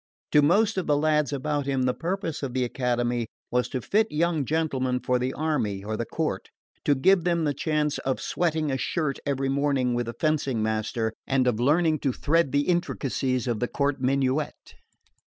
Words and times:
To 0.31 0.41
most 0.41 0.79
of 0.79 0.87
the 0.87 0.97
lads 0.97 1.31
about 1.31 1.67
him 1.67 1.83
the 1.83 1.93
purpose 1.93 2.41
of 2.41 2.55
the 2.55 2.63
Academy 2.63 3.27
was 3.51 3.69
to 3.69 3.81
fit 3.83 4.11
young 4.11 4.45
gentlemen 4.45 4.99
for 4.99 5.19
the 5.19 5.31
army 5.33 5.83
or 5.83 5.95
the 5.95 6.07
court; 6.07 6.49
to 6.85 6.95
give 6.95 7.23
them 7.23 7.43
the 7.43 7.53
chance 7.53 7.99
of 7.99 8.19
sweating 8.19 8.71
a 8.71 8.79
shirt 8.79 9.19
every 9.27 9.45
morning 9.47 9.93
with 9.93 10.07
the 10.07 10.13
fencing 10.19 10.63
master 10.63 11.13
and 11.27 11.45
of 11.45 11.59
learning 11.59 11.99
to 11.99 12.11
thread 12.13 12.51
the 12.51 12.61
intricacies 12.67 13.45
of 13.47 13.59
the 13.59 13.67
court 13.67 14.01
minuet. 14.01 14.73